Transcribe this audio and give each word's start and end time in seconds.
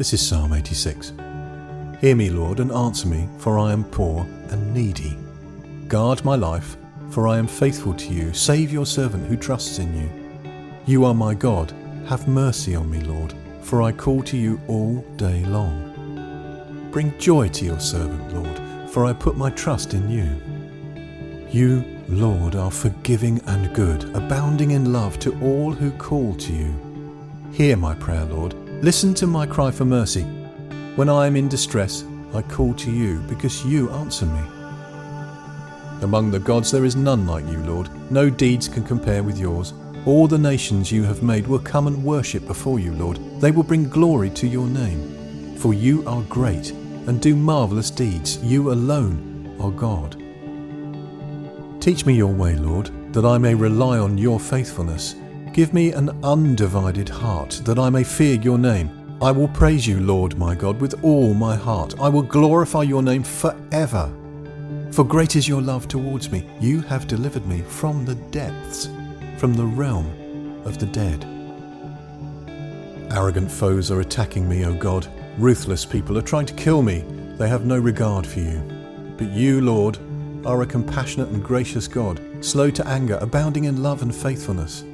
This 0.00 0.14
is 0.14 0.26
Psalm 0.26 0.54
86. 0.54 1.12
Hear 2.00 2.16
me, 2.16 2.30
Lord, 2.30 2.58
and 2.58 2.72
answer 2.72 3.06
me, 3.06 3.28
for 3.36 3.58
I 3.58 3.70
am 3.70 3.84
poor 3.84 4.26
and 4.48 4.72
needy. 4.72 5.18
Guard 5.88 6.24
my 6.24 6.36
life, 6.36 6.78
for 7.10 7.28
I 7.28 7.36
am 7.36 7.46
faithful 7.46 7.92
to 7.92 8.08
you. 8.10 8.32
Save 8.32 8.72
your 8.72 8.86
servant 8.86 9.26
who 9.26 9.36
trusts 9.36 9.78
in 9.78 9.94
you. 9.94 10.10
You 10.86 11.04
are 11.04 11.12
my 11.12 11.34
God. 11.34 11.74
Have 12.06 12.28
mercy 12.28 12.74
on 12.74 12.90
me, 12.90 13.00
Lord, 13.00 13.34
for 13.60 13.82
I 13.82 13.92
call 13.92 14.22
to 14.22 14.38
you 14.38 14.58
all 14.68 15.04
day 15.18 15.44
long. 15.44 16.88
Bring 16.90 17.12
joy 17.18 17.48
to 17.48 17.66
your 17.66 17.78
servant, 17.78 18.32
Lord, 18.32 18.88
for 18.88 19.04
I 19.04 19.12
put 19.12 19.36
my 19.36 19.50
trust 19.50 19.92
in 19.92 20.08
you. 20.08 21.50
You, 21.50 21.84
Lord, 22.08 22.56
are 22.56 22.70
forgiving 22.70 23.42
and 23.48 23.74
good, 23.74 24.04
abounding 24.16 24.70
in 24.70 24.94
love 24.94 25.18
to 25.18 25.38
all 25.42 25.74
who 25.74 25.90
call 25.90 26.36
to 26.36 26.52
you. 26.54 26.74
Hear 27.52 27.76
my 27.76 27.94
prayer, 27.94 28.24
Lord. 28.24 28.54
Listen 28.82 29.12
to 29.12 29.26
my 29.26 29.44
cry 29.44 29.70
for 29.70 29.84
mercy. 29.84 30.22
When 30.96 31.10
I 31.10 31.26
am 31.26 31.36
in 31.36 31.48
distress, 31.48 32.02
I 32.32 32.40
call 32.40 32.72
to 32.76 32.90
you 32.90 33.18
because 33.28 33.62
you 33.62 33.90
answer 33.90 34.24
me. 34.24 34.40
Among 36.00 36.30
the 36.30 36.38
gods 36.38 36.70
there 36.70 36.86
is 36.86 36.96
none 36.96 37.26
like 37.26 37.46
you, 37.46 37.58
Lord. 37.58 37.90
No 38.10 38.30
deeds 38.30 38.68
can 38.68 38.82
compare 38.82 39.22
with 39.22 39.38
yours. 39.38 39.74
All 40.06 40.26
the 40.26 40.38
nations 40.38 40.90
you 40.90 41.02
have 41.02 41.22
made 41.22 41.46
will 41.46 41.58
come 41.58 41.88
and 41.88 42.02
worship 42.02 42.46
before 42.46 42.80
you, 42.80 42.92
Lord. 42.92 43.18
They 43.38 43.50
will 43.50 43.64
bring 43.64 43.86
glory 43.86 44.30
to 44.30 44.46
your 44.46 44.66
name. 44.66 45.56
For 45.58 45.74
you 45.74 46.02
are 46.08 46.22
great 46.22 46.70
and 46.70 47.20
do 47.20 47.36
marvellous 47.36 47.90
deeds. 47.90 48.38
You 48.42 48.72
alone 48.72 49.58
are 49.60 49.70
God. 49.70 50.16
Teach 51.82 52.06
me 52.06 52.14
your 52.14 52.32
way, 52.32 52.56
Lord, 52.56 52.90
that 53.12 53.26
I 53.26 53.36
may 53.36 53.54
rely 53.54 53.98
on 53.98 54.16
your 54.16 54.40
faithfulness. 54.40 55.16
Give 55.52 55.74
me 55.74 55.90
an 55.92 56.10
undivided 56.22 57.08
heart, 57.08 57.60
that 57.64 57.78
I 57.78 57.90
may 57.90 58.04
fear 58.04 58.36
your 58.36 58.56
name. 58.56 59.18
I 59.20 59.32
will 59.32 59.48
praise 59.48 59.84
you, 59.84 59.98
Lord 59.98 60.38
my 60.38 60.54
God, 60.54 60.80
with 60.80 61.02
all 61.02 61.34
my 61.34 61.56
heart. 61.56 61.98
I 62.00 62.08
will 62.08 62.22
glorify 62.22 62.84
your 62.84 63.02
name 63.02 63.24
forever. 63.24 64.12
For 64.92 65.04
great 65.04 65.34
is 65.34 65.48
your 65.48 65.60
love 65.60 65.88
towards 65.88 66.30
me. 66.30 66.48
You 66.60 66.82
have 66.82 67.08
delivered 67.08 67.46
me 67.46 67.62
from 67.62 68.04
the 68.04 68.14
depths, 68.14 68.88
from 69.38 69.54
the 69.54 69.66
realm 69.66 70.62
of 70.64 70.78
the 70.78 70.86
dead. 70.86 71.24
Arrogant 73.10 73.50
foes 73.50 73.90
are 73.90 74.00
attacking 74.00 74.48
me, 74.48 74.64
O 74.64 74.72
God. 74.72 75.08
Ruthless 75.36 75.84
people 75.84 76.16
are 76.16 76.22
trying 76.22 76.46
to 76.46 76.54
kill 76.54 76.80
me. 76.80 77.04
They 77.38 77.48
have 77.48 77.66
no 77.66 77.76
regard 77.76 78.24
for 78.24 78.38
you. 78.38 78.62
But 79.18 79.32
you, 79.32 79.60
Lord, 79.60 79.98
are 80.46 80.62
a 80.62 80.66
compassionate 80.66 81.30
and 81.30 81.42
gracious 81.42 81.88
God, 81.88 82.20
slow 82.40 82.70
to 82.70 82.86
anger, 82.86 83.18
abounding 83.20 83.64
in 83.64 83.82
love 83.82 84.02
and 84.02 84.14
faithfulness. 84.14 84.84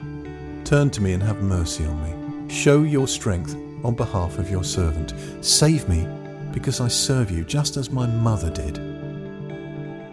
Turn 0.67 0.91
to 0.91 1.00
me 1.00 1.12
and 1.12 1.22
have 1.22 1.42
mercy 1.42 1.84
on 1.84 2.03
me. 2.03 2.53
Show 2.53 2.83
your 2.83 3.06
strength 3.06 3.55
on 3.84 3.95
behalf 3.95 4.36
of 4.36 4.50
your 4.50 4.64
servant. 4.64 5.14
Save 5.41 5.89
me 5.89 6.08
because 6.53 6.81
I 6.81 6.89
serve 6.89 7.31
you 7.31 7.45
just 7.45 7.77
as 7.77 7.89
my 7.89 8.05
mother 8.08 8.50
did. 8.50 8.75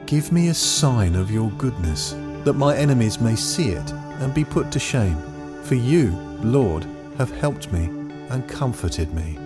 Give 0.06 0.32
me 0.32 0.50
a 0.50 0.54
sign 0.54 1.16
of 1.16 1.32
your 1.32 1.50
goodness, 1.58 2.12
that 2.44 2.54
my 2.54 2.78
enemies 2.78 3.20
may 3.20 3.36
see 3.36 3.70
it 3.70 3.92
and 4.22 4.32
be 4.32 4.46
put 4.46 4.72
to 4.74 4.80
shame. 4.80 5.18
For 5.64 5.74
you, 5.74 6.12
Lord, 6.44 6.86
have 7.18 7.32
helped 7.38 7.72
me 7.72 7.86
and 8.30 8.48
comforted 8.48 9.12
me. 9.12 9.40